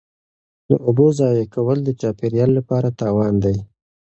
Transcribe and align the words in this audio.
د 0.69 0.71
اوبو 0.87 1.05
ضایع 1.19 1.45
کول 1.53 1.79
د 1.83 1.89
چاپیریال 2.01 2.51
لپاره 2.59 2.87
تاوان 2.99 3.33
دی. 3.43 3.57